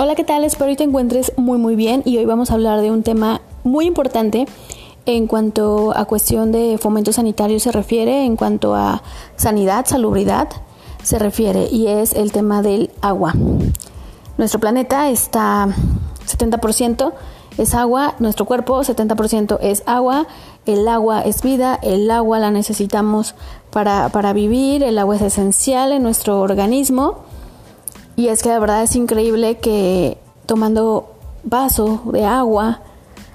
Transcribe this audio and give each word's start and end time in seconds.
Hola, 0.00 0.14
¿qué 0.14 0.22
tal? 0.22 0.44
Espero 0.44 0.70
que 0.70 0.76
te 0.76 0.84
encuentres 0.84 1.32
muy 1.36 1.58
muy 1.58 1.74
bien 1.74 2.02
y 2.04 2.18
hoy 2.18 2.24
vamos 2.24 2.52
a 2.52 2.54
hablar 2.54 2.80
de 2.82 2.92
un 2.92 3.02
tema 3.02 3.40
muy 3.64 3.84
importante 3.84 4.46
en 5.06 5.26
cuanto 5.26 5.92
a 5.92 6.04
cuestión 6.04 6.52
de 6.52 6.78
fomento 6.78 7.12
sanitario 7.12 7.58
se 7.58 7.72
refiere, 7.72 8.24
en 8.24 8.36
cuanto 8.36 8.76
a 8.76 9.02
sanidad, 9.34 9.86
salubridad 9.86 10.50
se 11.02 11.18
refiere 11.18 11.66
y 11.66 11.88
es 11.88 12.12
el 12.12 12.30
tema 12.30 12.62
del 12.62 12.92
agua. 13.00 13.34
Nuestro 14.36 14.60
planeta 14.60 15.10
está 15.10 15.66
70% 16.28 17.12
es 17.56 17.74
agua, 17.74 18.14
nuestro 18.20 18.46
cuerpo 18.46 18.78
70% 18.78 19.58
es 19.60 19.82
agua, 19.84 20.28
el 20.64 20.86
agua 20.86 21.22
es 21.22 21.42
vida, 21.42 21.76
el 21.82 22.08
agua 22.12 22.38
la 22.38 22.52
necesitamos 22.52 23.34
para, 23.72 24.10
para 24.10 24.32
vivir, 24.32 24.84
el 24.84 24.96
agua 24.96 25.16
es 25.16 25.22
esencial 25.22 25.90
en 25.90 26.04
nuestro 26.04 26.38
organismo 26.40 27.26
y 28.18 28.26
es 28.26 28.42
que 28.42 28.48
de 28.48 28.58
verdad 28.58 28.82
es 28.82 28.96
increíble 28.96 29.58
que 29.58 30.18
tomando 30.44 31.14
vaso 31.44 32.02
de 32.12 32.24
agua, 32.24 32.80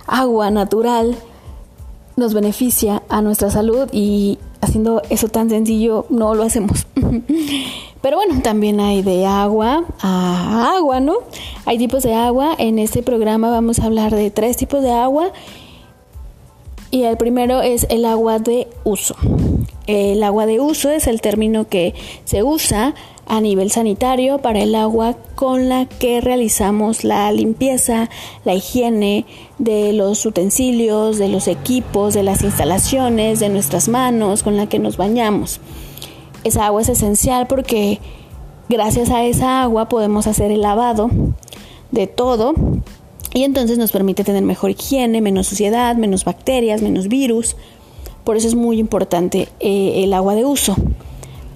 agua 0.08 0.52
natural, 0.52 1.16
nos 2.18 2.34
beneficia 2.34 3.02
a 3.08 3.22
nuestra 3.22 3.50
salud 3.50 3.88
y 3.94 4.40
haciendo 4.60 5.02
eso 5.10 5.30
tan 5.30 5.50
sencillo 5.50 6.06
no 6.10 6.36
lo 6.36 6.44
hacemos. 6.44 6.86
Pero 8.02 8.18
bueno, 8.18 8.42
también 8.42 8.82
hay 8.82 9.02
de 9.04 9.26
agua 9.26 9.86
a 10.02 10.76
agua, 10.76 11.00
¿no? 11.00 11.20
Hay 11.64 11.78
tipos 11.78 12.04
de 12.04 12.14
agua. 12.14 12.54
En 12.58 12.78
este 12.78 13.04
programa 13.04 13.50
vamos 13.50 13.80
a 13.80 13.86
hablar 13.86 14.14
de 14.14 14.32
tres 14.32 14.58
tipos 14.58 14.82
de 14.84 14.92
agua. 14.92 15.32
Y 16.92 17.04
el 17.04 17.16
primero 17.16 17.62
es 17.62 17.88
el 17.90 18.04
agua 18.04 18.40
de 18.40 18.68
uso. 18.84 19.16
El 19.88 20.24
agua 20.24 20.46
de 20.46 20.60
uso 20.60 20.90
es 20.90 21.08
el 21.08 21.22
término 21.22 21.70
que 21.70 21.96
se 22.26 22.44
usa 22.44 22.96
a 23.26 23.42
nivel 23.42 23.72
sanitario 23.72 24.40
para 24.40 24.62
el 24.62 24.76
agua 24.76 25.16
con 25.36 25.70
la 25.70 25.86
que 25.86 26.22
realizamos 26.22 27.04
la 27.04 27.32
limpieza, 27.32 28.10
la 28.44 28.54
higiene 28.54 29.26
de 29.60 29.94
los 29.94 30.26
utensilios, 30.26 31.18
de 31.18 31.30
los 31.30 31.48
equipos, 31.48 32.14
de 32.14 32.24
las 32.24 32.44
instalaciones, 32.44 33.40
de 33.40 33.50
nuestras 33.50 33.88
manos, 33.88 34.44
con 34.44 34.58
la 34.58 34.68
que 34.68 34.80
nos 34.80 34.98
bañamos. 34.98 35.60
Esa 36.44 36.66
agua 36.66 36.82
es 36.82 36.90
esencial 36.90 37.48
porque 37.48 38.00
gracias 38.68 39.10
a 39.10 39.24
esa 39.24 39.64
agua 39.64 39.88
podemos 39.88 40.28
hacer 40.28 40.52
el 40.52 40.62
lavado 40.62 41.10
de 41.92 42.08
todo 42.08 42.54
y 43.34 43.44
entonces 43.44 43.78
nos 43.78 43.92
permite 43.92 44.24
tener 44.24 44.44
mejor 44.44 44.72
higiene, 44.72 45.22
menos 45.22 45.48
suciedad, 45.48 45.96
menos 45.96 46.26
bacterias, 46.26 46.82
menos 46.82 47.08
virus. 47.08 47.56
Por 48.24 48.38
eso 48.38 48.48
es 48.48 48.56
muy 48.56 48.80
importante 48.80 49.50
eh, 49.60 50.04
el 50.04 50.14
agua 50.14 50.36
de 50.36 50.46
uso. 50.46 50.76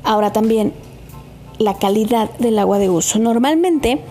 Ahora 0.03 0.31
también 0.31 0.73
la 1.59 1.75
calidad 1.75 2.29
del 2.37 2.59
agua 2.59 2.79
de 2.79 2.89
uso. 2.89 3.19
Normalmente 3.19 4.01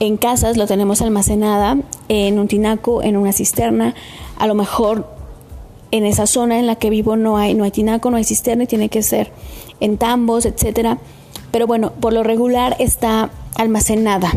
en 0.00 0.16
casas 0.16 0.56
lo 0.56 0.66
tenemos 0.66 1.02
almacenada 1.02 1.78
en 2.08 2.38
un 2.38 2.48
tinaco, 2.48 3.02
en 3.02 3.16
una 3.16 3.32
cisterna, 3.32 3.94
a 4.38 4.46
lo 4.46 4.54
mejor 4.54 5.08
en 5.90 6.04
esa 6.04 6.26
zona 6.26 6.58
en 6.58 6.66
la 6.66 6.76
que 6.76 6.90
vivo 6.90 7.16
no 7.16 7.36
hay, 7.36 7.54
no 7.54 7.64
hay 7.64 7.70
tinaco, 7.70 8.10
no 8.10 8.16
hay 8.16 8.24
cisterna 8.24 8.64
y 8.64 8.66
tiene 8.66 8.88
que 8.88 9.02
ser 9.02 9.30
en 9.80 9.96
tambos, 9.96 10.44
etcétera. 10.46 10.98
Pero 11.52 11.66
bueno, 11.66 11.92
por 11.92 12.12
lo 12.12 12.24
regular 12.24 12.74
está 12.80 13.30
almacenada 13.54 14.32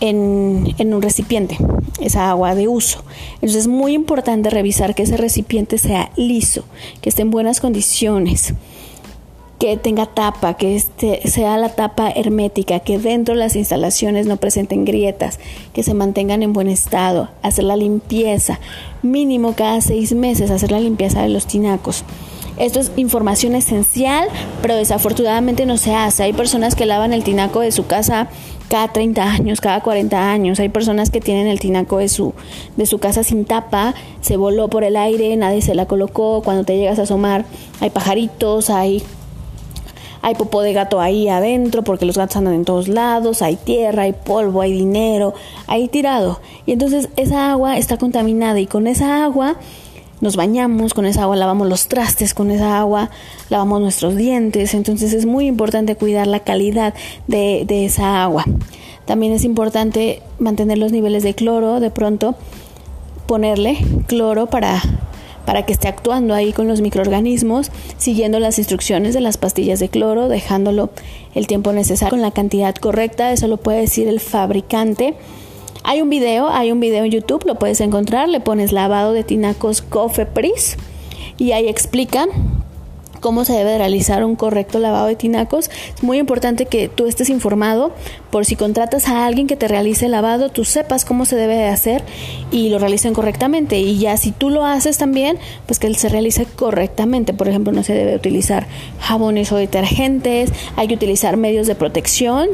en, 0.00 0.74
en, 0.78 0.94
un 0.94 1.02
recipiente, 1.02 1.56
esa 2.00 2.30
agua 2.30 2.56
de 2.56 2.66
uso. 2.66 3.04
Entonces 3.34 3.62
es 3.62 3.68
muy 3.68 3.92
importante 3.92 4.50
revisar 4.50 4.96
que 4.96 5.04
ese 5.04 5.16
recipiente 5.16 5.78
sea 5.78 6.10
liso, 6.16 6.64
que 7.00 7.10
esté 7.10 7.22
en 7.22 7.30
buenas 7.30 7.60
condiciones 7.60 8.54
que 9.58 9.76
tenga 9.76 10.06
tapa, 10.06 10.54
que 10.54 10.76
este 10.76 11.28
sea 11.28 11.56
la 11.58 11.70
tapa 11.70 12.10
hermética, 12.10 12.80
que 12.80 12.98
dentro 12.98 13.34
de 13.34 13.40
las 13.40 13.56
instalaciones 13.56 14.26
no 14.26 14.36
presenten 14.36 14.84
grietas, 14.84 15.40
que 15.72 15.82
se 15.82 15.94
mantengan 15.94 16.42
en 16.42 16.52
buen 16.52 16.68
estado, 16.68 17.28
hacer 17.42 17.64
la 17.64 17.76
limpieza, 17.76 18.60
mínimo 19.02 19.54
cada 19.54 19.80
seis 19.80 20.14
meses 20.14 20.50
hacer 20.50 20.70
la 20.70 20.80
limpieza 20.80 21.22
de 21.22 21.28
los 21.28 21.46
tinacos. 21.46 22.04
Esto 22.56 22.80
es 22.80 22.90
información 22.96 23.54
esencial, 23.54 24.28
pero 24.62 24.74
desafortunadamente 24.74 25.64
no 25.64 25.76
se 25.76 25.94
hace. 25.94 26.24
Hay 26.24 26.32
personas 26.32 26.74
que 26.74 26.86
lavan 26.86 27.12
el 27.12 27.22
tinaco 27.22 27.60
de 27.60 27.70
su 27.70 27.86
casa 27.86 28.28
cada 28.68 28.88
30 28.88 29.22
años, 29.22 29.60
cada 29.60 29.80
40 29.80 30.30
años. 30.30 30.58
Hay 30.58 30.68
personas 30.68 31.10
que 31.10 31.20
tienen 31.20 31.46
el 31.46 31.60
tinaco 31.60 31.98
de 31.98 32.08
su, 32.08 32.34
de 32.76 32.84
su 32.86 32.98
casa 32.98 33.22
sin 33.22 33.44
tapa, 33.44 33.94
se 34.20 34.36
voló 34.36 34.68
por 34.68 34.82
el 34.82 34.96
aire, 34.96 35.36
nadie 35.36 35.62
se 35.62 35.76
la 35.76 35.86
colocó. 35.86 36.42
Cuando 36.42 36.64
te 36.64 36.76
llegas 36.76 36.98
a 36.98 37.02
asomar, 37.02 37.44
hay 37.80 37.90
pajaritos, 37.90 38.70
hay 38.70 39.04
hay 40.22 40.34
popó 40.34 40.62
de 40.62 40.72
gato 40.72 41.00
ahí 41.00 41.28
adentro 41.28 41.82
porque 41.82 42.06
los 42.06 42.16
gatos 42.16 42.36
andan 42.36 42.54
en 42.54 42.64
todos 42.64 42.88
lados, 42.88 43.42
hay 43.42 43.56
tierra, 43.56 44.02
hay 44.02 44.12
polvo, 44.12 44.60
hay 44.60 44.72
dinero, 44.72 45.34
ahí 45.66 45.88
tirado. 45.88 46.40
Y 46.66 46.72
entonces 46.72 47.08
esa 47.16 47.50
agua 47.50 47.78
está 47.78 47.96
contaminada 47.96 48.58
y 48.60 48.66
con 48.66 48.86
esa 48.86 49.24
agua 49.24 49.56
nos 50.20 50.36
bañamos, 50.36 50.94
con 50.94 51.06
esa 51.06 51.22
agua 51.22 51.36
lavamos 51.36 51.68
los 51.68 51.88
trastes, 51.88 52.34
con 52.34 52.50
esa 52.50 52.78
agua 52.78 53.10
lavamos 53.50 53.80
nuestros 53.80 54.16
dientes. 54.16 54.74
Entonces 54.74 55.12
es 55.12 55.26
muy 55.26 55.46
importante 55.46 55.96
cuidar 55.96 56.26
la 56.26 56.40
calidad 56.40 56.94
de, 57.26 57.64
de 57.66 57.84
esa 57.84 58.22
agua. 58.22 58.44
También 59.04 59.32
es 59.32 59.44
importante 59.44 60.22
mantener 60.38 60.78
los 60.78 60.92
niveles 60.92 61.22
de 61.22 61.34
cloro, 61.34 61.80
de 61.80 61.90
pronto 61.90 62.34
ponerle 63.26 63.78
cloro 64.06 64.46
para 64.46 64.82
para 65.48 65.64
que 65.64 65.72
esté 65.72 65.88
actuando 65.88 66.34
ahí 66.34 66.52
con 66.52 66.68
los 66.68 66.82
microorganismos, 66.82 67.70
siguiendo 67.96 68.38
las 68.38 68.58
instrucciones 68.58 69.14
de 69.14 69.22
las 69.22 69.38
pastillas 69.38 69.80
de 69.80 69.88
cloro, 69.88 70.28
dejándolo 70.28 70.90
el 71.34 71.46
tiempo 71.46 71.72
necesario 71.72 72.10
con 72.10 72.20
la 72.20 72.32
cantidad 72.32 72.74
correcta, 72.74 73.32
eso 73.32 73.48
lo 73.48 73.56
puede 73.56 73.80
decir 73.80 74.08
el 74.08 74.20
fabricante. 74.20 75.14
Hay 75.84 76.02
un 76.02 76.10
video, 76.10 76.50
hay 76.50 76.70
un 76.70 76.80
video 76.80 77.02
en 77.02 77.12
YouTube, 77.12 77.46
lo 77.46 77.54
puedes 77.54 77.80
encontrar, 77.80 78.28
le 78.28 78.40
pones 78.40 78.72
lavado 78.72 79.14
de 79.14 79.24
tinacos 79.24 79.80
Cofepris 79.80 80.76
y 81.38 81.52
ahí 81.52 81.66
explican 81.66 82.28
cómo 83.20 83.44
se 83.44 83.52
debe 83.52 83.78
realizar 83.78 84.24
un 84.24 84.36
correcto 84.36 84.78
lavado 84.78 85.06
de 85.06 85.16
tinacos. 85.16 85.70
Es 85.94 86.02
muy 86.02 86.18
importante 86.18 86.66
que 86.66 86.88
tú 86.88 87.06
estés 87.06 87.30
informado 87.30 87.92
por 88.30 88.44
si 88.44 88.56
contratas 88.56 89.08
a 89.08 89.26
alguien 89.26 89.46
que 89.46 89.56
te 89.56 89.68
realice 89.68 90.06
el 90.06 90.12
lavado, 90.12 90.50
tú 90.50 90.64
sepas 90.64 91.04
cómo 91.04 91.24
se 91.24 91.36
debe 91.36 91.56
de 91.56 91.66
hacer 91.66 92.02
y 92.50 92.68
lo 92.68 92.78
realicen 92.78 93.14
correctamente. 93.14 93.78
Y 93.78 93.98
ya 93.98 94.16
si 94.16 94.32
tú 94.32 94.50
lo 94.50 94.64
haces 94.64 94.98
también, 94.98 95.38
pues 95.66 95.78
que 95.78 95.92
se 95.94 96.08
realice 96.08 96.46
correctamente. 96.46 97.32
Por 97.34 97.48
ejemplo, 97.48 97.72
no 97.72 97.82
se 97.82 97.94
debe 97.94 98.14
utilizar 98.14 98.66
jabones 99.00 99.52
o 99.52 99.56
detergentes, 99.56 100.52
hay 100.76 100.88
que 100.88 100.94
utilizar 100.94 101.36
medios 101.36 101.66
de 101.66 101.74
protección 101.74 102.48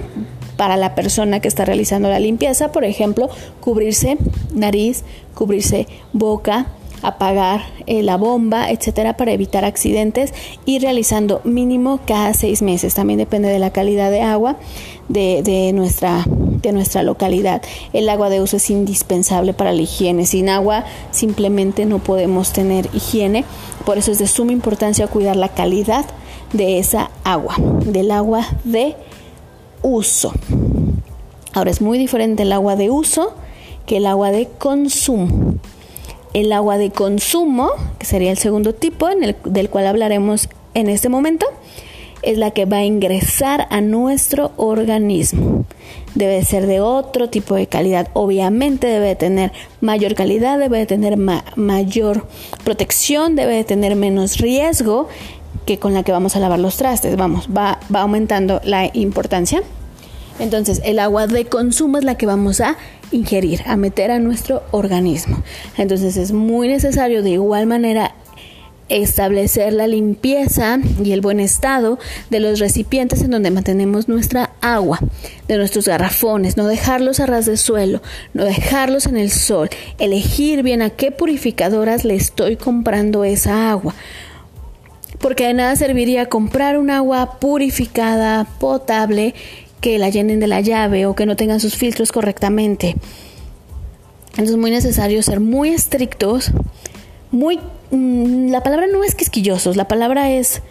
para 0.56 0.76
la 0.76 0.94
persona 0.94 1.40
que 1.40 1.48
está 1.48 1.64
realizando 1.64 2.08
la 2.08 2.20
limpieza, 2.20 2.70
por 2.70 2.84
ejemplo, 2.84 3.28
cubrirse 3.60 4.18
nariz, 4.54 5.02
cubrirse 5.34 5.86
boca, 6.12 6.66
apagar 7.04 7.60
eh, 7.86 8.02
la 8.02 8.16
bomba, 8.16 8.70
etcétera, 8.70 9.16
para 9.16 9.32
evitar 9.32 9.64
accidentes 9.64 10.32
y 10.64 10.78
realizando 10.78 11.42
mínimo 11.44 12.00
cada 12.06 12.32
seis 12.32 12.62
meses. 12.62 12.94
También 12.94 13.18
depende 13.18 13.48
de 13.48 13.58
la 13.58 13.70
calidad 13.70 14.10
de 14.10 14.22
agua 14.22 14.56
de, 15.08 15.70
nuestra, 15.74 16.24
de 16.26 16.72
nuestra 16.72 17.02
localidad. 17.02 17.62
El 17.92 18.08
agua 18.08 18.30
de 18.30 18.40
uso 18.40 18.56
es 18.56 18.70
indispensable 18.70 19.52
para 19.52 19.72
la 19.72 19.82
higiene. 19.82 20.24
Sin 20.24 20.48
agua 20.48 20.84
simplemente 21.10 21.84
no 21.84 21.98
podemos 21.98 22.52
tener 22.52 22.88
higiene. 22.94 23.44
Por 23.84 23.98
eso 23.98 24.10
es 24.10 24.18
de 24.18 24.26
suma 24.26 24.52
importancia 24.52 25.06
cuidar 25.06 25.36
la 25.36 25.50
calidad 25.50 26.06
de 26.54 26.78
esa 26.78 27.10
agua, 27.22 27.56
del 27.84 28.10
agua 28.10 28.46
de 28.64 28.96
uso. 29.82 30.32
Ahora 31.52 31.70
es 31.70 31.82
muy 31.82 31.98
diferente 31.98 32.44
el 32.44 32.52
agua 32.52 32.76
de 32.76 32.90
uso 32.90 33.34
que 33.86 33.98
el 33.98 34.06
agua 34.06 34.30
de 34.30 34.48
consumo 34.58 35.58
el 36.34 36.52
agua 36.52 36.76
de 36.76 36.90
consumo, 36.90 37.70
que 37.98 38.04
sería 38.04 38.30
el 38.30 38.38
segundo 38.38 38.74
tipo 38.74 39.08
en 39.08 39.24
el, 39.24 39.36
del 39.44 39.70
cual 39.70 39.86
hablaremos 39.86 40.48
en 40.74 40.90
este 40.90 41.08
momento, 41.08 41.46
es 42.22 42.38
la 42.38 42.50
que 42.50 42.64
va 42.64 42.78
a 42.78 42.84
ingresar 42.84 43.66
a 43.70 43.80
nuestro 43.80 44.52
organismo. 44.56 45.64
Debe 46.14 46.44
ser 46.44 46.66
de 46.66 46.80
otro 46.80 47.28
tipo 47.28 47.54
de 47.54 47.66
calidad. 47.66 48.08
Obviamente 48.14 48.86
debe 48.86 49.08
de 49.08 49.16
tener 49.16 49.52
mayor 49.80 50.14
calidad, 50.14 50.58
debe 50.58 50.78
de 50.78 50.86
tener 50.86 51.16
mayor 51.16 52.26
protección, 52.64 53.36
debe 53.36 53.54
de 53.54 53.64
tener 53.64 53.94
menos 53.94 54.38
riesgo 54.38 55.08
que 55.66 55.78
con 55.78 55.94
la 55.94 56.02
que 56.02 56.12
vamos 56.12 56.34
a 56.36 56.40
lavar 56.40 56.58
los 56.58 56.76
trastes. 56.76 57.16
Vamos, 57.16 57.48
va, 57.54 57.78
va 57.94 58.00
aumentando 58.00 58.60
la 58.64 58.90
importancia. 58.92 59.62
Entonces, 60.38 60.80
el 60.84 60.98
agua 60.98 61.26
de 61.26 61.44
consumo 61.44 61.98
es 61.98 62.04
la 62.04 62.16
que 62.16 62.26
vamos 62.26 62.60
a 62.60 62.76
ingerir, 63.14 63.62
a 63.66 63.76
meter 63.76 64.10
a 64.10 64.18
nuestro 64.18 64.62
organismo. 64.70 65.42
Entonces, 65.76 66.16
es 66.16 66.32
muy 66.32 66.68
necesario 66.68 67.22
de 67.22 67.30
igual 67.30 67.66
manera 67.66 68.14
establecer 68.88 69.72
la 69.72 69.86
limpieza 69.86 70.78
y 71.02 71.12
el 71.12 71.20
buen 71.20 71.40
estado 71.40 71.98
de 72.30 72.40
los 72.40 72.58
recipientes 72.58 73.22
en 73.22 73.30
donde 73.30 73.50
mantenemos 73.50 74.08
nuestra 74.08 74.50
agua, 74.60 74.98
de 75.48 75.56
nuestros 75.56 75.88
garrafones, 75.88 76.56
no 76.56 76.66
dejarlos 76.66 77.20
a 77.20 77.26
ras 77.26 77.46
de 77.46 77.56
suelo, 77.56 78.02
no 78.34 78.44
dejarlos 78.44 79.06
en 79.06 79.16
el 79.16 79.30
sol, 79.30 79.70
elegir 79.98 80.62
bien 80.62 80.82
a 80.82 80.90
qué 80.90 81.10
purificadoras 81.10 82.04
le 82.04 82.14
estoy 82.14 82.56
comprando 82.56 83.24
esa 83.24 83.70
agua. 83.70 83.94
Porque 85.20 85.46
de 85.46 85.54
nada 85.54 85.76
serviría 85.76 86.26
comprar 86.26 86.76
un 86.76 86.90
agua 86.90 87.38
purificada, 87.38 88.44
potable, 88.58 89.34
que 89.80 89.98
la 89.98 90.08
llenen 90.08 90.40
de 90.40 90.46
la 90.46 90.60
llave 90.60 91.06
o 91.06 91.14
que 91.14 91.26
no 91.26 91.36
tengan 91.36 91.60
sus 91.60 91.74
filtros 91.74 92.12
correctamente. 92.12 92.96
Entonces 94.30 94.50
es 94.50 94.56
muy 94.56 94.70
necesario 94.70 95.22
ser 95.22 95.40
muy 95.40 95.70
estrictos, 95.70 96.50
muy... 97.30 97.60
Mm, 97.90 98.50
la 98.50 98.62
palabra 98.62 98.86
no 98.86 99.04
es 99.04 99.14
quisquillosos, 99.14 99.76
la 99.76 99.86
palabra 99.86 100.30
es 100.30 100.62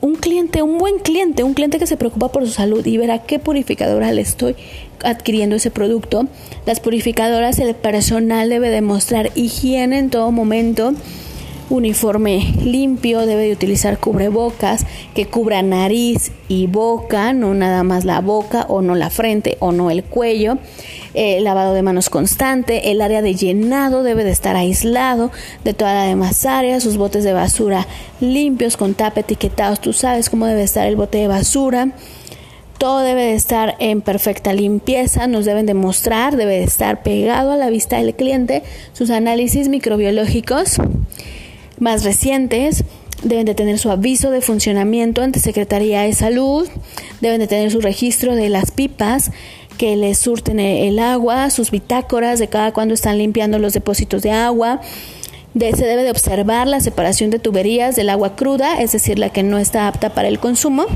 un 0.00 0.16
cliente, 0.16 0.62
un 0.62 0.78
buen 0.78 0.98
cliente, 0.98 1.44
un 1.44 1.54
cliente 1.54 1.78
que 1.78 1.86
se 1.86 1.96
preocupa 1.96 2.32
por 2.32 2.44
su 2.44 2.52
salud 2.52 2.84
y 2.86 2.96
verá 2.96 3.20
qué 3.20 3.38
purificadora 3.38 4.10
le 4.12 4.22
estoy 4.22 4.56
adquiriendo 5.04 5.56
ese 5.56 5.70
producto. 5.70 6.26
Las 6.66 6.80
purificadoras, 6.80 7.58
el 7.58 7.74
personal 7.74 8.48
debe 8.48 8.70
demostrar 8.70 9.30
higiene 9.36 9.98
en 9.98 10.10
todo 10.10 10.32
momento 10.32 10.94
uniforme 11.72 12.52
limpio, 12.62 13.24
debe 13.24 13.44
de 13.44 13.52
utilizar 13.52 13.98
cubrebocas 13.98 14.84
que 15.14 15.26
cubra 15.26 15.62
nariz 15.62 16.30
y 16.46 16.66
boca, 16.66 17.32
no 17.32 17.54
nada 17.54 17.82
más 17.82 18.04
la 18.04 18.20
boca 18.20 18.66
o 18.68 18.82
no 18.82 18.94
la 18.94 19.08
frente 19.08 19.56
o 19.58 19.72
no 19.72 19.90
el 19.90 20.04
cuello. 20.04 20.58
El 21.14 21.44
lavado 21.44 21.72
de 21.72 21.82
manos 21.82 22.10
constante, 22.10 22.90
el 22.90 23.00
área 23.00 23.22
de 23.22 23.34
llenado 23.34 24.02
debe 24.02 24.22
de 24.22 24.30
estar 24.32 24.54
aislado 24.54 25.30
de 25.64 25.72
toda 25.72 25.94
la 25.94 26.04
demás 26.04 26.44
área, 26.44 26.78
sus 26.78 26.98
botes 26.98 27.24
de 27.24 27.32
basura 27.32 27.86
limpios 28.20 28.76
con 28.76 28.92
tapa 28.92 29.20
etiquetados, 29.20 29.80
tú 29.80 29.94
sabes 29.94 30.28
cómo 30.28 30.46
debe 30.46 30.62
estar 30.62 30.86
el 30.86 30.96
bote 30.96 31.18
de 31.18 31.28
basura. 31.28 31.92
Todo 32.76 32.98
debe 33.00 33.22
de 33.22 33.34
estar 33.34 33.76
en 33.78 34.00
perfecta 34.00 34.52
limpieza, 34.52 35.28
nos 35.28 35.44
deben 35.44 35.66
demostrar, 35.66 36.36
debe 36.36 36.58
de 36.58 36.64
estar 36.64 37.02
pegado 37.02 37.52
a 37.52 37.56
la 37.56 37.70
vista 37.70 37.96
del 37.98 38.14
cliente 38.14 38.64
sus 38.92 39.10
análisis 39.10 39.68
microbiológicos 39.68 40.78
más 41.82 42.04
recientes. 42.04 42.84
Deben 43.22 43.44
de 43.44 43.54
tener 43.54 43.78
su 43.78 43.90
aviso 43.90 44.30
de 44.30 44.40
funcionamiento 44.40 45.22
ante 45.22 45.38
Secretaría 45.38 46.02
de 46.02 46.12
Salud, 46.12 46.68
deben 47.20 47.38
de 47.38 47.46
tener 47.46 47.70
su 47.70 47.80
registro 47.80 48.34
de 48.34 48.48
las 48.48 48.72
pipas 48.72 49.30
que 49.78 49.94
les 49.96 50.18
surten 50.18 50.58
el 50.58 50.98
agua, 50.98 51.50
sus 51.50 51.70
bitácoras 51.70 52.40
de 52.40 52.48
cada 52.48 52.72
cuando 52.72 52.94
están 52.94 53.18
limpiando 53.18 53.58
los 53.58 53.74
depósitos 53.74 54.22
de 54.22 54.32
agua. 54.32 54.80
se 55.54 55.84
debe 55.84 56.02
de 56.02 56.10
observar 56.10 56.66
la 56.66 56.80
separación 56.80 57.30
de 57.30 57.38
tuberías 57.38 57.94
del 57.94 58.10
agua 58.10 58.34
cruda, 58.34 58.80
es 58.80 58.90
decir, 58.90 59.18
la 59.18 59.30
que 59.30 59.44
no 59.44 59.58
está 59.58 59.86
apta 59.86 60.14
para 60.14 60.28
el 60.28 60.40
consumo 60.40 60.86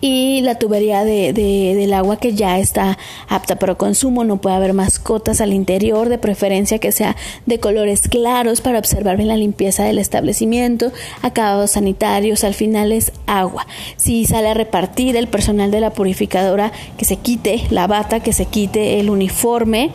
y 0.00 0.40
la 0.42 0.56
tubería 0.56 1.04
de, 1.04 1.32
del 1.32 1.92
agua 1.92 2.18
que 2.18 2.34
ya 2.34 2.58
está 2.58 2.98
apta 3.28 3.56
para 3.56 3.74
consumo. 3.74 4.24
No 4.24 4.40
puede 4.40 4.56
haber 4.56 4.72
mascotas 4.72 5.40
al 5.40 5.52
interior, 5.52 6.08
de 6.08 6.18
preferencia 6.18 6.78
que 6.78 6.92
sea 6.92 7.16
de 7.46 7.60
colores 7.60 8.08
claros 8.08 8.60
para 8.60 8.78
observar 8.78 9.16
bien 9.16 9.28
la 9.28 9.36
limpieza 9.36 9.84
del 9.84 9.98
establecimiento, 9.98 10.92
acabados 11.22 11.72
sanitarios, 11.72 12.44
al 12.44 12.54
final 12.54 12.92
es 12.92 13.12
agua. 13.26 13.66
Si 13.96 14.24
sale 14.26 14.48
a 14.48 14.54
repartir 14.54 15.16
el 15.16 15.28
personal 15.28 15.70
de 15.70 15.80
la 15.80 15.90
purificadora, 15.90 16.72
que 16.96 17.04
se 17.04 17.16
quite 17.16 17.62
la 17.70 17.86
bata, 17.86 18.20
que 18.20 18.32
se 18.32 18.46
quite 18.46 19.00
el 19.00 19.10
uniforme 19.10 19.90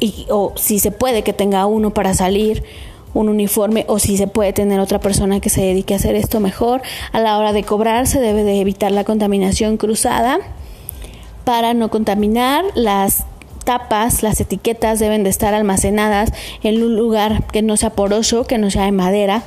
y, 0.00 0.26
o 0.30 0.52
si 0.56 0.78
se 0.78 0.90
puede 0.90 1.22
que 1.22 1.32
tenga 1.32 1.66
uno 1.66 1.92
para 1.92 2.14
salir 2.14 2.62
un 3.14 3.28
uniforme 3.28 3.84
o 3.88 3.98
si 3.98 4.16
se 4.16 4.26
puede 4.26 4.52
tener 4.52 4.80
otra 4.80 5.00
persona 5.00 5.40
que 5.40 5.50
se 5.50 5.62
dedique 5.62 5.94
a 5.94 5.96
hacer 5.96 6.14
esto 6.16 6.40
mejor. 6.40 6.82
A 7.12 7.20
la 7.20 7.38
hora 7.38 7.52
de 7.52 7.64
cobrar 7.64 8.06
se 8.06 8.20
debe 8.20 8.44
de 8.44 8.60
evitar 8.60 8.92
la 8.92 9.04
contaminación 9.04 9.76
cruzada 9.76 10.38
para 11.44 11.74
no 11.74 11.90
contaminar 11.90 12.64
las 12.74 13.24
tapas, 13.64 14.22
las 14.22 14.40
etiquetas 14.40 14.98
deben 14.98 15.24
de 15.24 15.30
estar 15.30 15.54
almacenadas 15.54 16.32
en 16.62 16.82
un 16.82 16.96
lugar 16.96 17.46
que 17.48 17.62
no 17.62 17.76
sea 17.76 17.90
poroso, 17.90 18.44
que 18.46 18.58
no 18.58 18.70
sea 18.70 18.84
de 18.84 18.92
madera 18.92 19.42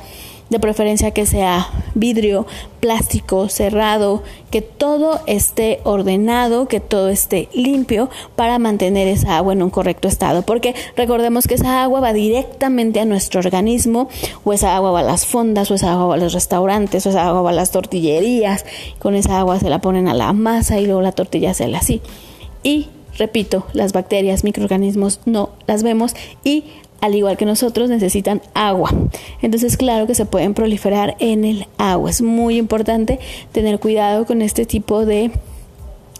de 0.50 0.58
preferencia 0.58 1.10
que 1.10 1.26
sea 1.26 1.68
vidrio, 1.94 2.46
plástico, 2.80 3.48
cerrado, 3.48 4.22
que 4.50 4.60
todo 4.60 5.20
esté 5.26 5.80
ordenado, 5.84 6.68
que 6.68 6.80
todo 6.80 7.08
esté 7.08 7.48
limpio 7.54 8.10
para 8.36 8.58
mantener 8.58 9.08
esa 9.08 9.36
agua 9.36 9.54
en 9.54 9.62
un 9.62 9.70
correcto 9.70 10.06
estado. 10.06 10.42
Porque 10.42 10.74
recordemos 10.96 11.46
que 11.46 11.54
esa 11.54 11.82
agua 11.82 12.00
va 12.00 12.12
directamente 12.12 13.00
a 13.00 13.04
nuestro 13.04 13.40
organismo, 13.40 14.08
o 14.44 14.52
esa 14.52 14.76
agua 14.76 14.90
va 14.90 15.00
a 15.00 15.04
las 15.04 15.26
fondas, 15.26 15.70
o 15.70 15.74
esa 15.74 15.92
agua 15.92 16.06
va 16.06 16.14
a 16.14 16.18
los 16.18 16.32
restaurantes, 16.32 17.06
o 17.06 17.10
esa 17.10 17.26
agua 17.26 17.42
va 17.42 17.50
a 17.50 17.54
las 17.54 17.70
tortillerías. 17.70 18.64
Con 18.98 19.14
esa 19.14 19.38
agua 19.38 19.58
se 19.58 19.70
la 19.70 19.80
ponen 19.80 20.08
a 20.08 20.14
la 20.14 20.32
masa 20.32 20.78
y 20.78 20.86
luego 20.86 21.00
la 21.00 21.12
tortilla 21.12 21.54
se 21.54 21.68
la 21.68 21.78
así. 21.78 22.00
Y 22.62 22.88
repito, 23.18 23.66
las 23.72 23.92
bacterias, 23.92 24.44
microorganismos 24.44 25.20
no 25.24 25.50
las 25.66 25.82
vemos 25.82 26.14
y 26.42 26.64
al 27.00 27.14
igual 27.14 27.36
que 27.36 27.44
nosotros, 27.44 27.90
necesitan 27.90 28.40
agua. 28.54 28.90
Entonces, 29.42 29.76
claro 29.76 30.06
que 30.06 30.14
se 30.14 30.24
pueden 30.24 30.54
proliferar 30.54 31.16
en 31.18 31.44
el 31.44 31.66
agua. 31.76 32.08
Es 32.08 32.22
muy 32.22 32.56
importante 32.56 33.18
tener 33.52 33.78
cuidado 33.78 34.24
con 34.24 34.40
este 34.40 34.64
tipo 34.64 35.04
de 35.04 35.30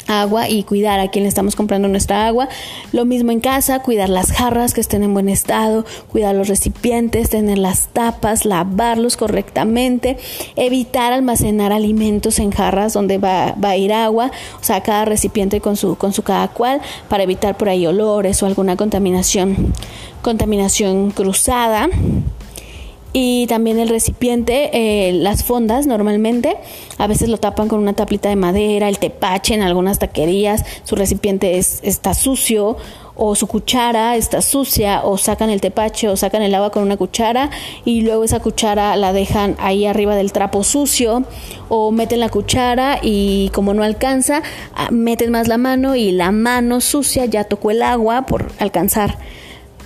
agua 0.06 0.48
y 0.48 0.62
cuidar 0.64 1.00
a 1.00 1.08
quien 1.08 1.24
le 1.24 1.28
estamos 1.28 1.56
comprando 1.56 1.88
nuestra 1.88 2.26
agua. 2.26 2.48
Lo 2.92 3.04
mismo 3.04 3.32
en 3.32 3.40
casa, 3.40 3.80
cuidar 3.80 4.08
las 4.08 4.32
jarras 4.32 4.74
que 4.74 4.80
estén 4.80 5.02
en 5.02 5.14
buen 5.14 5.28
estado, 5.28 5.84
cuidar 6.10 6.34
los 6.34 6.48
recipientes, 6.48 7.30
tener 7.30 7.58
las 7.58 7.88
tapas, 7.88 8.44
lavarlos 8.44 9.16
correctamente, 9.16 10.16
evitar 10.56 11.12
almacenar 11.12 11.72
alimentos 11.72 12.38
en 12.38 12.50
jarras 12.50 12.92
donde 12.92 13.18
va, 13.18 13.54
va 13.62 13.70
a 13.70 13.76
ir 13.76 13.92
agua, 13.92 14.30
o 14.60 14.64
sea, 14.64 14.82
cada 14.82 15.04
recipiente 15.04 15.60
con 15.60 15.76
su, 15.76 15.96
con 15.96 16.12
su 16.12 16.22
cada 16.22 16.48
cual, 16.48 16.80
para 17.08 17.22
evitar 17.22 17.56
por 17.56 17.68
ahí 17.68 17.86
olores 17.86 18.42
o 18.42 18.46
alguna 18.46 18.76
contaminación 18.76 19.72
contaminación 20.22 21.10
cruzada 21.10 21.90
y 23.16 23.46
también 23.46 23.78
el 23.78 23.88
recipiente, 23.88 24.70
eh, 24.72 25.12
las 25.12 25.44
fondas 25.44 25.86
normalmente, 25.86 26.56
a 26.98 27.06
veces 27.06 27.28
lo 27.28 27.38
tapan 27.38 27.68
con 27.68 27.78
una 27.78 27.92
tablita 27.92 28.28
de 28.28 28.34
madera, 28.34 28.88
el 28.88 28.98
tepache 28.98 29.54
en 29.54 29.62
algunas 29.62 30.00
taquerías, 30.00 30.64
su 30.82 30.96
recipiente 30.96 31.56
es, 31.56 31.78
está 31.84 32.12
sucio 32.12 32.76
o 33.14 33.36
su 33.36 33.46
cuchara 33.46 34.16
está 34.16 34.42
sucia 34.42 35.02
o 35.04 35.16
sacan 35.16 35.48
el 35.48 35.60
tepache 35.60 36.08
o 36.08 36.16
sacan 36.16 36.42
el 36.42 36.52
agua 36.56 36.72
con 36.72 36.82
una 36.82 36.96
cuchara 36.96 37.50
y 37.84 38.00
luego 38.00 38.24
esa 38.24 38.40
cuchara 38.40 38.96
la 38.96 39.12
dejan 39.12 39.54
ahí 39.60 39.86
arriba 39.86 40.16
del 40.16 40.32
trapo 40.32 40.64
sucio 40.64 41.22
o 41.68 41.92
meten 41.92 42.18
la 42.18 42.30
cuchara 42.30 42.98
y 43.00 43.50
como 43.54 43.74
no 43.74 43.84
alcanza, 43.84 44.42
ah, 44.74 44.88
meten 44.90 45.30
más 45.30 45.46
la 45.46 45.56
mano 45.56 45.94
y 45.94 46.10
la 46.10 46.32
mano 46.32 46.80
sucia 46.80 47.26
ya 47.26 47.44
tocó 47.44 47.70
el 47.70 47.82
agua 47.82 48.26
por 48.26 48.50
alcanzar 48.58 49.18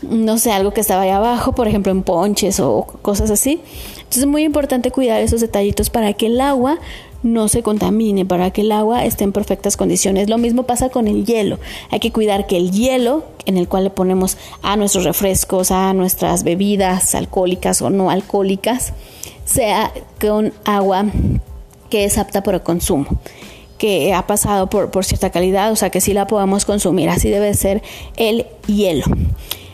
no 0.03 0.39
sé, 0.39 0.53
algo 0.53 0.73
que 0.73 0.81
estaba 0.81 1.03
ahí 1.03 1.11
abajo, 1.11 1.53
por 1.53 1.69
ejemplo 1.69 1.93
en 1.93 2.03
ponches 2.03 2.61
o 2.61 2.87
cosas 3.03 3.31
así. 3.31 3.61
Entonces 3.97 4.23
es 4.23 4.27
muy 4.27 4.45
importante 4.45 4.91
cuidar 4.91 5.21
esos 5.21 5.41
detallitos 5.41 5.91
para 5.91 6.13
que 6.13 6.27
el 6.27 6.41
agua 6.41 6.79
no 7.23 7.49
se 7.49 7.63
contamine, 7.63 8.25
para 8.25 8.51
que 8.51 8.61
el 8.61 8.73
agua 8.73 9.05
esté 9.05 9.25
en 9.25 9.33
perfectas 9.33 9.77
condiciones. 9.77 10.29
Lo 10.29 10.39
mismo 10.39 10.63
pasa 10.65 10.89
con 10.89 11.09
el 11.09 11.27
hielo. 11.27 11.59
Hay 11.91 12.01
que 12.01 12.13
cuidar 12.13 12.47
que 12.47 12.57
el 12.57 12.71
hielo 12.71 13.25
en 13.45 13.57
el 13.57 13.69
cual 13.69 13.85
le 13.85 13.91
ponemos 13.91 14.37
a 14.63 14.77
nuestros 14.77 15.05
refrescos, 15.05 15.71
a 15.71 15.93
nuestras 15.95 16.45
bebidas 16.45 17.15
alcohólicas 17.15 17.83
o 17.83 17.91
no 17.91 18.11
alcohólicas, 18.11 18.93
sea 19.45 19.93
con 20.21 20.53
agua 20.65 21.07
que 21.91 22.05
es 22.05 22.19
apta 22.19 22.43
para 22.43 22.59
el 22.59 22.63
consumo 22.63 23.07
que 23.79 24.13
ha 24.13 24.27
pasado 24.27 24.69
por, 24.69 24.91
por 24.91 25.05
cierta 25.05 25.31
calidad, 25.31 25.71
o 25.71 25.77
sea 25.77 25.91
que 25.91 26.01
sí 26.01 26.13
la 26.13 26.27
podamos 26.27 26.65
consumir. 26.65 27.09
Así 27.09 27.31
debe 27.31 27.55
ser 27.55 27.83
el 28.17 28.47
hielo. 28.67 29.05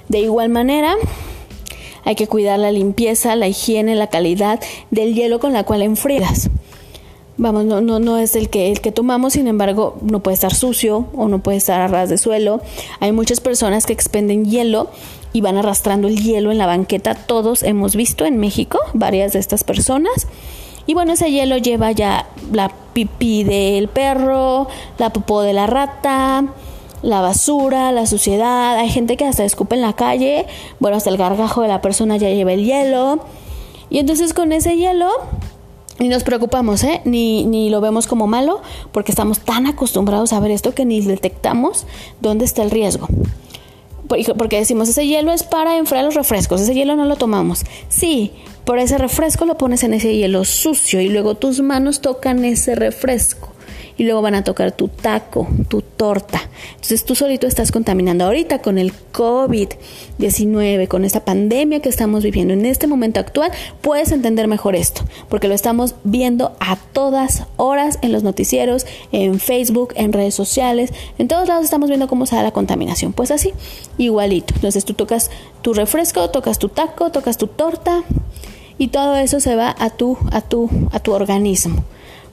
De 0.09 0.21
igual 0.21 0.49
manera, 0.49 0.95
hay 2.05 2.15
que 2.15 2.27
cuidar 2.27 2.59
la 2.59 2.73
limpieza, 2.73 3.37
la 3.37 3.49
higiene, 3.49 3.95
la 3.95 4.09
calidad 4.09 4.61
del 4.91 5.15
hielo 5.15 5.41
con 5.41 5.53
la 5.53 5.65
cual 5.65 5.83
enfrías. 5.83 6.51
Vamos, 7.37 7.65
no, 7.65 7.81
no, 7.81 7.99
no 7.99 8.19
es 8.19 8.37
el 8.37 8.49
que, 8.49 8.71
el 8.71 8.81
que 8.81 8.93
tomamos, 8.93 9.33
sin 9.33 9.49
embargo, 9.49 9.99
no 10.03 10.23
puede 10.23 10.35
estar 10.35 10.55
sucio 10.55 11.09
o 11.17 11.27
no 11.27 11.43
puede 11.43 11.57
estar 11.57 11.81
a 11.81 11.89
ras 11.89 12.09
de 12.09 12.19
suelo. 12.19 12.61
Hay 13.01 13.11
muchas 13.11 13.41
personas 13.41 13.87
que 13.87 13.93
expenden 13.93 14.45
hielo 14.45 14.89
y 15.33 15.41
van 15.41 15.57
arrastrando 15.57 16.07
el 16.07 16.23
hielo 16.23 16.53
en 16.53 16.59
la 16.59 16.67
banqueta. 16.67 17.15
Todos 17.15 17.65
hemos 17.65 17.97
visto 17.97 18.25
en 18.25 18.39
México 18.39 18.79
varias 18.93 19.33
de 19.33 19.41
estas 19.41 19.65
personas. 19.65 20.29
Y 20.87 20.95
bueno, 20.95 21.15
ese 21.15 21.33
hielo 21.33 21.57
lleva 21.57 21.91
ya 21.91 22.29
la 22.53 22.71
pipí 22.93 23.43
del 23.43 23.89
perro, 23.89 24.69
la 24.99 25.11
popó 25.11 25.43
de 25.43 25.55
la 25.55 25.67
rata, 25.67 26.45
la 27.05 27.21
basura, 27.21 27.93
la 27.93 28.07
suciedad, 28.07 28.79
hay 28.79 28.89
gente 28.89 29.17
que 29.17 29.27
hasta 29.27 29.45
escupe 29.45 29.75
en 29.75 29.83
la 29.83 29.93
calle, 29.93 30.47
bueno, 30.81 30.97
hasta 30.97 31.11
el 31.11 31.19
gargajo 31.19 31.61
de 31.61 31.69
la 31.69 31.83
persona 31.83 32.17
ya 32.17 32.31
lleva 32.31 32.53
el 32.53 32.65
hielo. 32.65 33.21
Y 33.91 33.99
entonces 33.99 34.33
con 34.33 34.53
ese 34.53 34.77
hielo 34.77 35.11
ni 35.99 36.09
nos 36.09 36.25
preocupamos, 36.25 36.83
¿eh? 36.83 37.03
ni, 37.05 37.45
ni 37.45 37.71
lo 37.71 37.81
vemos 37.81 38.07
como 38.07 38.27
malo, 38.27 38.63
porque 38.91 39.13
estamos 39.13 39.41
tan 39.41 39.67
acostumbrados 39.67 40.33
a 40.33 40.41
ver 40.41 40.51
esto 40.51 40.75
que 40.75 40.85
ni 40.85 41.03
detectamos 41.03 41.87
dónde 42.21 42.47
está 42.47 42.63
el 42.63 42.71
riesgo. 42.71 43.07
Porque 44.09 44.59
decimos, 44.59 44.89
ese 44.89 45.07
hielo 45.07 45.33
es 45.33 45.45
para 45.45 45.77
enfriar 45.77 46.05
los 46.05 46.15
refrescos, 46.15 46.61
ese 46.61 46.75
hielo 46.75 46.97
no 46.97 47.05
lo 47.05 47.17
tomamos. 47.17 47.65
Sí, 47.89 48.33
por 48.65 48.79
ese 48.79 48.99
refresco 48.99 49.45
lo 49.45 49.57
pones 49.57 49.83
en 49.85 49.95
ese 49.95 50.15
hielo 50.17 50.45
sucio 50.45 51.01
y 51.01 51.09
luego 51.09 51.37
tus 51.37 51.61
manos 51.61 52.01
tocan 52.01 52.45
ese 52.45 52.75
refresco 52.75 53.54
y 53.97 54.05
luego 54.05 54.23
van 54.23 54.35
a 54.35 54.45
tocar 54.45 54.73
tu 54.73 54.89
taco, 54.89 55.47
tu 55.69 55.83
torta. 55.83 56.43
Entonces 56.71 57.05
tú 57.05 57.15
solito 57.15 57.47
estás 57.47 57.73
contaminando 57.73 58.25
ahorita 58.25 58.61
con 58.61 58.79
el 58.79 58.93
COVID-19, 59.13 60.89
con 60.89 61.05
esta 61.05 61.25
pandemia 61.25 61.81
que 61.81 61.89
estamos 61.89 62.25
viviendo 62.25 62.55
en 62.55 62.67
este 62.67 62.87
momento 62.87 63.21
actual, 63.21 63.53
puedes 63.81 64.13
entender 64.13 64.49
mejor 64.49 64.75
esto, 64.75 65.03
porque 65.29 65.49
lo 65.49 65.55
estamos 65.55 65.95
viendo 66.05 66.57
a 66.61 66.77
todas 66.77 67.45
horas 67.57 67.99
en 68.03 68.13
los 68.13 68.23
noticieros, 68.23 68.87
en 69.13 69.39
Facebook, 69.39 69.93
en 69.97 70.13
redes 70.13 70.35
sociales, 70.35 70.93
en 71.19 71.29
todos 71.29 71.49
lados 71.49 71.65
estamos 71.65 71.89
viendo 71.89 72.09
cómo 72.09 72.27
se 72.27 72.37
da 72.37 72.43
la 72.43 72.51
contaminación. 72.51 73.13
Pues 73.13 73.31
así, 73.31 73.53
igualito. 73.99 74.55
Entonces 74.55 74.85
tú 74.85 74.95
tocas 74.95 75.31
tu 75.63 75.75
refresco, 75.75 76.31
tocas 76.31 76.59
tu 76.59 76.69
taco, 76.69 77.11
tocas 77.11 77.39
tu 77.39 77.47
torta 77.47 78.03
y 78.79 78.89
todo 78.89 79.17
eso 79.17 79.41
se 79.41 79.57
va 79.57 79.75
a 79.79 79.91
tu, 79.91 80.19
a 80.33 80.41
tu, 80.41 80.69
a 80.93 81.01
tu 81.01 81.13
organismo. 81.13 81.85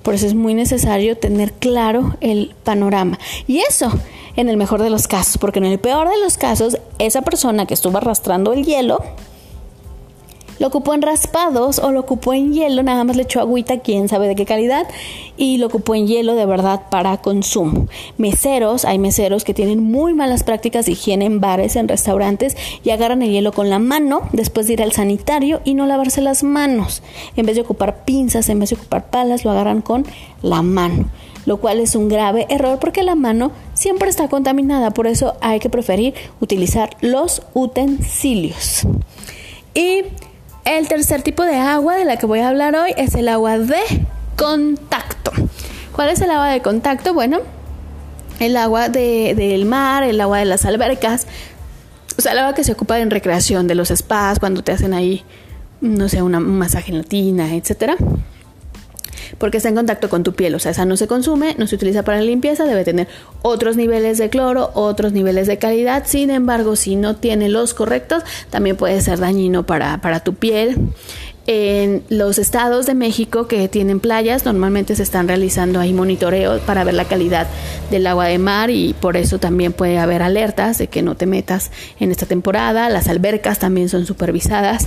Por 0.01 0.13
eso 0.13 0.25
es 0.25 0.34
muy 0.34 0.53
necesario 0.53 1.17
tener 1.17 1.53
claro 1.53 2.15
el 2.22 2.55
panorama. 2.63 3.20
Y 3.48 3.60
eso 3.60 3.91
en 4.36 4.50
el 4.50 4.58
mejor 4.58 4.81
de 4.81 4.89
los 4.89 5.08
casos, 5.08 5.38
porque 5.38 5.60
en 5.60 5.65
el 5.65 5.79
peor 5.79 6.10
de 6.10 6.20
los 6.20 6.38
casos, 6.38 6.77
esa 7.00 7.22
persona 7.22 7.65
que 7.65 7.74
estuvo 7.74 7.98
arrastrando 7.98 8.53
el 8.53 8.65
hielo, 8.65 9.03
lo 10.62 10.68
ocupó 10.68 10.94
en 10.94 11.01
raspados 11.01 11.80
o 11.80 11.91
lo 11.91 12.01
ocupó 12.01 12.36
en 12.36 12.53
hielo, 12.53 12.84
nada 12.84 13.03
más 13.03 13.15
le 13.15 13.24
echó 13.24 13.39
agüita, 13.39 13.80
quién 13.80 14.08
sabe 14.08 14.27
de 14.27 14.36
qué 14.36 14.46
calidad, 14.46 14.86
y 15.36 15.58
lo 15.58 15.65
ocupó 15.65 15.96
en 15.96 16.06
hielo 16.06 16.36
de 16.36 16.46
verdad 16.46 16.84
para 16.91 17.18
consumo. 17.18 17.88
Meseros, 18.20 18.86
hay 18.86 19.00
meseros 19.00 19.44
que 19.44 19.56
tienen 19.56 19.82
muy 19.82 20.13
malas 20.13 20.44
prácticas 20.44 20.86
de 20.86 20.91
higiene 20.91 21.25
en 21.25 21.41
bares, 21.41 21.75
en 21.75 21.88
restaurantes, 21.88 22.56
y 22.84 22.91
agarran 22.91 23.24
el 23.24 23.32
hielo 23.32 23.53
con 23.53 23.72
la 23.72 23.80
mano 23.80 24.30
después 24.34 24.68
de 24.68 24.74
ir 24.74 24.84
al 24.84 24.91
sanitario 24.91 25.62
y 25.65 25.74
no 25.74 25.88
lavarse 25.88 26.22
las 26.22 26.44
manos. 26.44 27.01
En 27.36 27.48
vez 27.48 27.56
de 27.56 27.63
ocupar 27.63 28.06
pinzas, 28.06 28.48
en 28.48 28.60
vez 28.60 28.70
de 28.70 28.75
ocupar 28.75 29.10
palas, 29.10 29.44
lo 29.44 29.50
agarran 29.50 29.82
con 29.82 30.06
la 30.44 30.62
mano 30.62 31.08
lo 31.48 31.58
cual 31.58 31.80
es 31.80 31.96
un 31.96 32.08
grave 32.08 32.46
error 32.50 32.77
porque 32.77 33.01
la 33.01 33.15
mano 33.15 33.51
siempre 33.74 34.12
está 34.12 34.27
contaminada, 34.27 34.91
por 34.91 35.08
eso 35.08 35.34
hay 35.41 35.60
que 35.60 35.72
preferir 35.72 36.13
utilizar 36.39 36.91
los 37.01 37.41
utensilios. 37.56 38.86
Y 39.74 40.03
el 40.65 40.88
tercer 40.88 41.22
tipo 41.22 41.44
de 41.44 41.56
agua 41.56 41.96
de 41.96 42.06
la 42.06 42.18
que 42.18 42.25
voy 42.25 42.39
a 42.39 42.50
hablar 42.50 42.75
hoy 42.75 42.94
es 42.98 43.15
el 43.15 43.30
agua 43.30 43.58
de 43.58 43.82
contacto. 44.38 45.32
¿Cuál 45.94 46.10
es 46.10 46.22
el 46.22 46.32
agua 46.32 46.48
de 46.48 46.62
contacto? 46.62 47.13
Bueno, 47.13 47.39
el 48.39 48.58
agua 48.58 48.89
del 48.89 49.65
mar, 49.65 50.03
el 50.03 50.20
agua 50.22 50.39
de 50.39 50.46
las 50.46 50.65
albercas, 50.65 51.27
o 52.18 52.22
sea, 52.22 52.34
el 52.34 52.39
agua 52.39 52.56
que 52.56 52.63
se 52.63 52.72
ocupa 52.72 53.00
en 53.00 53.10
recreación 53.10 53.68
de 53.68 53.75
los 53.75 53.89
spas, 53.89 54.39
cuando 54.39 54.63
te 54.63 54.72
hacen 54.72 54.94
ahí, 54.94 55.24
no 55.82 56.10
sé, 56.10 56.22
una, 56.22 56.38
un 56.38 56.58
masaje 56.58 56.91
en 56.91 57.00
la 57.00 57.03
tina, 57.03 57.56
etcétera 57.56 57.98
porque 59.41 59.57
está 59.57 59.69
en 59.69 59.75
contacto 59.75 60.07
con 60.07 60.21
tu 60.21 60.33
piel. 60.33 60.53
O 60.53 60.60
sea, 60.60 60.71
esa 60.71 60.86
no 60.86 60.95
se 60.95 61.07
consume, 61.07 61.55
no 61.57 61.65
se 61.65 61.74
utiliza 61.74 62.03
para 62.03 62.19
la 62.19 62.24
limpieza, 62.24 62.63
debe 62.65 62.83
tener 62.83 63.07
otros 63.41 63.75
niveles 63.75 64.19
de 64.19 64.29
cloro, 64.29 64.69
otros 64.75 65.13
niveles 65.13 65.48
de 65.48 65.57
calidad. 65.57 66.03
Sin 66.05 66.29
embargo, 66.29 66.75
si 66.75 66.95
no 66.95 67.15
tiene 67.15 67.50
los 67.50 67.74
correctos, 67.74 68.24
también 68.51 68.77
puede 68.77 69.01
ser 69.01 69.19
dañino 69.19 69.65
para, 69.65 70.00
para 70.00 70.19
tu 70.19 70.36
piel. 70.36 70.77
En 71.48 72.03
los 72.10 72.38
estados 72.38 72.86
de 72.86 72.93
México 72.93 73.48
que 73.48 73.67
tienen 73.67 74.00
playas, 74.00 74.45
normalmente 74.45 74.95
se 74.95 75.01
están 75.01 75.27
realizando 75.27 75.79
ahí 75.79 75.91
monitoreo 75.91 76.60
para 76.60 76.83
ver 76.83 76.93
la 76.93 77.05
calidad 77.05 77.48
del 77.89 78.05
agua 78.05 78.27
de 78.27 78.38
mar 78.38 78.69
y 78.69 78.93
por 78.93 79.17
eso 79.17 79.39
también 79.39 79.74
puede 79.74 79.98
haber 79.98 80.21
alertas 80.21 80.77
de 80.77 80.86
que 80.86 81.01
no 81.01 81.15
te 81.15 81.25
metas 81.25 81.71
en 82.00 82.12
esta 82.12 82.27
temporada. 82.27 82.89
Las 82.89 83.07
albercas 83.07 83.57
también 83.57 83.89
son 83.89 84.05
supervisadas 84.05 84.86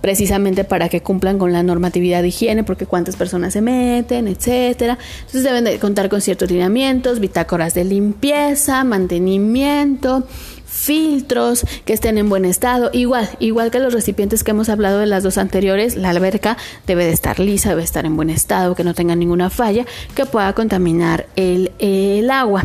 precisamente 0.00 0.64
para 0.64 0.88
que 0.88 1.02
cumplan 1.02 1.38
con 1.38 1.52
la 1.52 1.62
normatividad 1.62 2.22
de 2.22 2.28
higiene, 2.28 2.64
porque 2.64 2.86
cuántas 2.86 3.16
personas 3.16 3.52
se 3.52 3.60
meten, 3.60 4.28
etcétera. 4.28 4.98
Entonces 5.20 5.44
deben 5.44 5.64
de 5.64 5.78
contar 5.78 6.08
con 6.08 6.20
ciertos 6.20 6.50
lineamientos, 6.50 7.20
bitácoras 7.20 7.74
de 7.74 7.84
limpieza, 7.84 8.84
mantenimiento, 8.84 10.24
filtros 10.64 11.66
que 11.84 11.92
estén 11.92 12.16
en 12.16 12.28
buen 12.28 12.44
estado. 12.44 12.90
Igual, 12.92 13.28
igual 13.38 13.70
que 13.70 13.80
los 13.80 13.92
recipientes 13.92 14.44
que 14.44 14.52
hemos 14.52 14.68
hablado 14.68 15.00
de 15.00 15.06
las 15.06 15.22
dos 15.22 15.36
anteriores, 15.36 15.96
la 15.96 16.10
alberca 16.10 16.56
debe 16.86 17.04
de 17.04 17.12
estar 17.12 17.38
lisa, 17.38 17.70
debe 17.70 17.82
estar 17.82 18.06
en 18.06 18.16
buen 18.16 18.30
estado, 18.30 18.74
que 18.74 18.84
no 18.84 18.94
tenga 18.94 19.16
ninguna 19.16 19.50
falla 19.50 19.84
que 20.14 20.26
pueda 20.26 20.52
contaminar 20.54 21.26
el, 21.36 21.72
el 21.78 22.30
agua. 22.30 22.64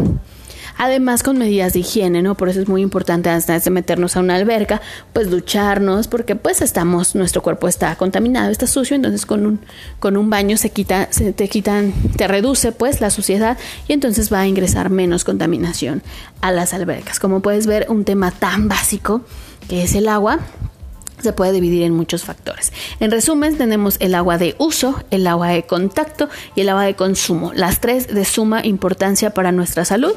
Además 0.77 1.23
con 1.23 1.37
medidas 1.37 1.73
de 1.73 1.79
higiene, 1.79 2.21
¿no? 2.21 2.35
Por 2.35 2.49
eso 2.49 2.61
es 2.61 2.67
muy 2.67 2.81
importante 2.81 3.29
antes 3.29 3.63
de 3.63 3.71
meternos 3.71 4.15
a 4.15 4.19
una 4.19 4.35
alberca, 4.35 4.81
pues 5.13 5.29
ducharnos, 5.29 6.07
porque 6.07 6.35
pues 6.35 6.61
estamos, 6.61 7.15
nuestro 7.15 7.41
cuerpo 7.41 7.67
está 7.67 7.95
contaminado, 7.95 8.51
está 8.51 8.67
sucio, 8.67 8.95
entonces 8.95 9.25
con 9.25 9.45
un, 9.45 9.59
con 9.99 10.17
un 10.17 10.29
baño 10.29 10.57
se 10.57 10.71
quita, 10.71 11.07
se 11.11 11.33
te 11.33 11.47
quitan, 11.47 11.93
te 12.17 12.27
reduce 12.27 12.71
pues 12.71 13.01
la 13.01 13.09
suciedad 13.09 13.57
y 13.87 13.93
entonces 13.93 14.31
va 14.31 14.41
a 14.41 14.47
ingresar 14.47 14.89
menos 14.89 15.23
contaminación 15.23 16.03
a 16.41 16.51
las 16.51 16.73
albercas. 16.73 17.19
Como 17.19 17.41
puedes 17.41 17.67
ver, 17.67 17.87
un 17.89 18.03
tema 18.03 18.31
tan 18.31 18.67
básico 18.67 19.21
que 19.69 19.83
es 19.83 19.95
el 19.95 20.07
agua, 20.07 20.39
se 21.21 21.33
puede 21.33 21.53
dividir 21.53 21.83
en 21.83 21.93
muchos 21.93 22.23
factores. 22.23 22.71
En 22.99 23.09
resumen, 23.09 23.57
tenemos 23.57 23.97
el 23.99 24.15
agua 24.15 24.37
de 24.37 24.55
uso, 24.59 25.03
el 25.11 25.25
agua 25.27 25.49
de 25.49 25.63
contacto 25.63 26.29
y 26.55 26.61
el 26.61 26.69
agua 26.69 26.83
de 26.83 26.95
consumo, 26.95 27.53
las 27.53 27.79
tres 27.79 28.07
de 28.13 28.25
suma 28.25 28.65
importancia 28.65 29.31
para 29.31 29.51
nuestra 29.51 29.85
salud 29.85 30.13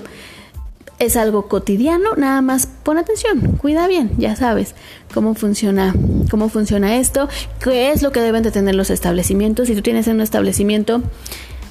es 0.98 1.16
algo 1.16 1.48
cotidiano, 1.48 2.14
nada 2.16 2.40
más 2.42 2.66
pon 2.66 2.98
atención, 2.98 3.56
cuida 3.60 3.86
bien, 3.86 4.10
ya 4.18 4.34
sabes 4.34 4.74
cómo 5.14 5.34
funciona, 5.34 5.94
cómo 6.30 6.48
funciona 6.48 6.96
esto, 6.96 7.28
qué 7.62 7.92
es 7.92 8.02
lo 8.02 8.10
que 8.10 8.20
deben 8.20 8.42
de 8.42 8.50
tener 8.50 8.74
los 8.74 8.90
establecimientos. 8.90 9.68
Si 9.68 9.74
tú 9.74 9.82
tienes 9.82 10.08
en 10.08 10.16
un 10.16 10.22
establecimiento, 10.22 11.02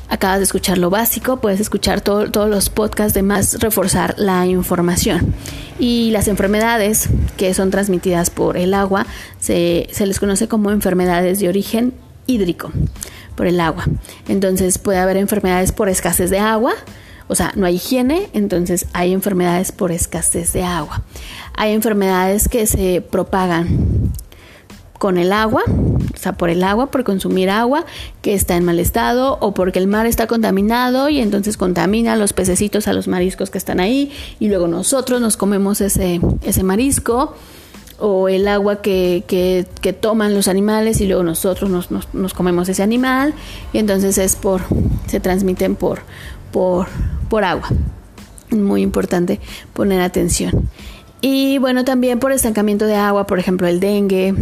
acabas 0.10 0.38
de 0.38 0.46
escuchar 0.46 0.78
lo 0.78 0.90
básico, 0.90 1.38
puedes 1.38 1.60
escuchar 1.60 2.02
todos 2.02 2.50
los 2.50 2.70
podcasts 2.70 3.14
de 3.14 3.22
más 3.22 3.60
reforzar 3.60 4.16
la 4.18 4.46
información. 4.46 5.34
Y 5.80 6.10
las 6.12 6.28
enfermedades 6.28 7.10
que 7.36 7.54
son 7.54 7.70
transmitidas 7.70 8.30
por 8.30 8.58
el 8.58 8.74
agua 8.74 9.06
se, 9.40 9.88
se 9.92 10.06
les 10.06 10.20
conoce 10.20 10.48
como 10.48 10.72
enfermedades 10.72 11.40
de 11.40 11.50
origen 11.50 11.94
hídrico, 12.28 12.72
por 13.36 13.48
el 13.48 13.60
agua. 13.60 13.86
Entonces 14.28 14.78
puede 14.78 15.00
haber 15.00 15.18
enfermedades 15.18 15.72
por 15.72 15.90
escasez 15.90 16.30
de 16.30 16.40
agua, 16.40 16.74
o 17.28 17.36
sea, 17.36 17.52
no 17.56 17.66
hay 17.66 17.76
higiene, 17.76 18.30
entonces 18.34 18.86
hay 18.94 19.14
enfermedades 19.14 19.72
por 19.72 19.92
escasez 19.92 20.54
de 20.54 20.64
agua. 20.64 21.04
Hay 21.54 21.74
enfermedades 21.74 22.48
que 22.48 22.66
se 22.68 23.02
propagan 23.02 24.14
con 24.98 25.18
el 25.18 25.32
agua, 25.32 25.64
o 25.68 26.18
sea, 26.18 26.34
por 26.34 26.50
el 26.50 26.64
agua, 26.64 26.90
por 26.90 27.04
consumir 27.04 27.50
agua 27.50 27.86
que 28.22 28.34
está 28.34 28.56
en 28.56 28.66
mal 28.66 28.80
estado 28.80 29.38
o 29.42 29.54
porque 29.54 29.80
el 29.80 29.88
mar 29.88 30.06
está 30.06 30.28
contaminado 30.28 31.10
y 31.10 31.20
entonces 31.20 31.58
contamina 31.58 32.14
a 32.14 32.16
los 32.16 32.34
pececitos, 32.34 32.88
a 32.88 32.94
los 32.94 33.08
mariscos 33.08 33.50
que 33.50 33.58
están 33.58 33.80
ahí 33.80 34.12
y 34.40 34.48
luego 34.48 34.68
nosotros 34.68 35.22
nos 35.22 35.38
comemos 35.38 35.82
ese, 35.82 36.20
ese 36.42 36.64
marisco 36.64 37.36
o 38.00 38.30
el 38.30 38.48
agua 38.48 38.82
que, 38.82 39.24
que, 39.28 39.66
que 39.82 39.94
toman 39.94 40.34
los 40.34 40.48
animales 40.48 41.02
y 41.02 41.08
luego 41.08 41.24
nosotros 41.24 41.70
nos, 41.70 41.92
nos, 41.92 42.14
nos 42.14 42.34
comemos 42.34 42.70
ese 42.70 42.84
animal 42.84 43.34
y 43.74 43.80
entonces 43.80 44.18
es 44.18 44.36
por, 44.36 44.62
se 45.08 45.20
transmiten 45.20 45.76
por, 45.76 46.00
por, 46.52 46.88
por 47.30 47.44
agua. 47.44 47.70
Muy 48.52 48.82
importante 48.82 49.40
poner 49.74 50.02
atención. 50.02 50.70
Y 51.22 51.58
bueno, 51.58 51.84
también 51.84 52.20
por 52.20 52.32
estancamiento 52.32 52.86
de 52.86 52.96
agua, 52.96 53.26
por 53.28 53.40
ejemplo, 53.40 53.68
el 53.68 53.80
dengue, 53.80 54.36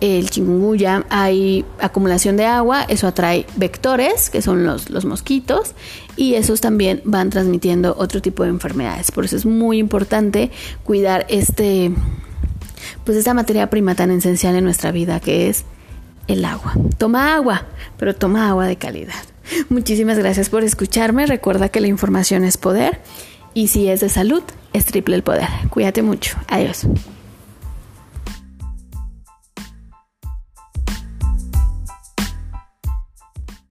el 0.00 0.28
chikungunya, 0.28 1.06
hay 1.08 1.64
acumulación 1.80 2.36
de 2.36 2.44
agua, 2.44 2.82
eso 2.82 3.06
atrae 3.06 3.46
vectores, 3.56 4.28
que 4.28 4.42
son 4.42 4.64
los, 4.64 4.90
los 4.90 5.04
mosquitos, 5.04 5.74
y 6.16 6.34
esos 6.34 6.60
también 6.60 7.00
van 7.04 7.30
transmitiendo 7.30 7.94
otro 7.98 8.20
tipo 8.20 8.42
de 8.42 8.50
enfermedades. 8.50 9.10
Por 9.12 9.24
eso 9.24 9.36
es 9.36 9.46
muy 9.46 9.78
importante 9.78 10.50
cuidar 10.82 11.24
este, 11.30 11.90
pues 13.04 13.16
esta 13.16 13.32
materia 13.32 13.70
prima 13.70 13.94
tan 13.94 14.10
esencial 14.10 14.56
en 14.56 14.64
nuestra 14.64 14.92
vida, 14.92 15.20
que 15.20 15.48
es 15.48 15.64
el 16.28 16.44
agua. 16.44 16.74
Toma 16.98 17.34
agua, 17.34 17.64
pero 17.96 18.14
toma 18.14 18.48
agua 18.48 18.66
de 18.66 18.76
calidad. 18.76 19.33
Muchísimas 19.68 20.18
gracias 20.18 20.48
por 20.48 20.64
escucharme. 20.64 21.26
Recuerda 21.26 21.68
que 21.68 21.80
la 21.80 21.88
información 21.88 22.44
es 22.44 22.56
poder 22.56 23.00
y 23.54 23.68
si 23.68 23.88
es 23.88 24.00
de 24.00 24.08
salud, 24.08 24.42
es 24.72 24.84
triple 24.84 25.16
el 25.16 25.22
poder. 25.22 25.48
Cuídate 25.70 26.02
mucho. 26.02 26.36
Adiós. 26.48 26.86